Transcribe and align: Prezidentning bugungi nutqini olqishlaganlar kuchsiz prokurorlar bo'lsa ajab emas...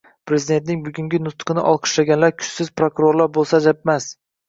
Prezidentning 0.29 0.79
bugungi 0.87 1.19
nutqini 1.27 1.67
olqishlaganlar 1.73 2.35
kuchsiz 2.41 2.75
prokurorlar 2.83 3.33
bo'lsa 3.41 3.61
ajab 3.65 3.89
emas... 3.89 4.15